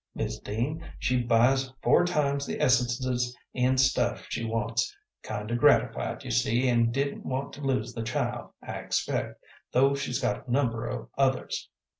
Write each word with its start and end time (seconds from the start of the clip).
Mis' 0.15 0.39
Dean, 0.39 0.83
she 0.97 1.21
buys 1.21 1.71
four 1.83 2.05
times 2.05 2.47
the 2.47 2.59
essences 2.59 3.37
an' 3.53 3.77
stuff 3.77 4.25
she 4.29 4.43
wants; 4.43 4.97
kind 5.21 5.51
o' 5.51 5.55
gratified, 5.55 6.23
you 6.23 6.31
see, 6.31 6.67
an' 6.67 6.91
didn't 6.91 7.23
want 7.23 7.53
to 7.53 7.61
lose 7.61 7.93
the 7.93 8.01
child, 8.01 8.49
I 8.63 8.77
expect, 8.79 9.43
though 9.73 9.93
she's 9.93 10.19
got 10.19 10.47
a 10.47 10.51
number 10.51 10.89
o' 10.91 11.11
others. 11.19 11.69